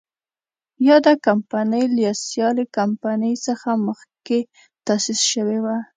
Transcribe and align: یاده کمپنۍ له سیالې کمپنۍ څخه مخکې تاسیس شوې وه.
یاده 0.87 1.13
کمپنۍ 1.25 1.83
له 1.95 2.11
سیالې 2.25 2.65
کمپنۍ 2.77 3.33
څخه 3.45 3.69
مخکې 3.87 4.39
تاسیس 4.87 5.21
شوې 5.31 5.57
وه. 5.63 5.77